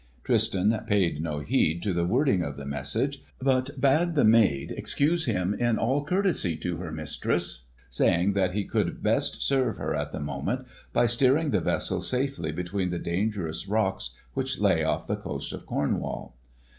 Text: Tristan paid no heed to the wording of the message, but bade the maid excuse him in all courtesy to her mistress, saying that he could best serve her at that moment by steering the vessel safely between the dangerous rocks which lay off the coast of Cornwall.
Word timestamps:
Tristan 0.23 0.75
paid 0.87 1.21
no 1.21 1.41
heed 1.41 1.83
to 1.83 1.93
the 1.93 2.07
wording 2.07 2.41
of 2.41 2.57
the 2.57 2.65
message, 2.65 3.21
but 3.37 3.79
bade 3.79 4.15
the 4.15 4.23
maid 4.25 4.71
excuse 4.75 5.25
him 5.25 5.53
in 5.53 5.77
all 5.77 6.03
courtesy 6.03 6.57
to 6.57 6.77
her 6.77 6.91
mistress, 6.91 7.65
saying 7.91 8.33
that 8.33 8.53
he 8.53 8.63
could 8.63 9.03
best 9.03 9.43
serve 9.43 9.77
her 9.77 9.93
at 9.93 10.11
that 10.11 10.21
moment 10.21 10.65
by 10.91 11.05
steering 11.05 11.51
the 11.51 11.61
vessel 11.61 12.01
safely 12.01 12.51
between 12.51 12.89
the 12.89 12.97
dangerous 12.97 13.67
rocks 13.67 14.09
which 14.33 14.59
lay 14.59 14.83
off 14.83 15.05
the 15.05 15.15
coast 15.17 15.53
of 15.53 15.67
Cornwall. 15.67 16.35